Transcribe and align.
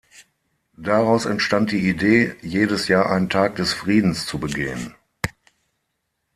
Daraus 0.79 1.27
entstand 1.27 1.71
die 1.71 1.87
Idee, 1.87 2.35
jedes 2.41 2.87
Jahr 2.87 3.11
einen 3.11 3.29
Tag 3.29 3.57
des 3.57 3.71
Friedens 3.73 4.25
zu 4.25 4.39
begehen. 4.39 4.95